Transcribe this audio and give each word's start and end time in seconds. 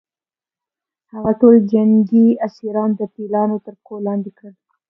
هغه 1.11 1.31
ټول 1.41 1.55
جنګي 1.71 2.27
اسیران 2.47 2.89
د 2.99 3.01
پیلانو 3.15 3.57
تر 3.65 3.73
پښو 3.79 3.95
لاندې 4.07 4.31
کړل. 4.37 4.55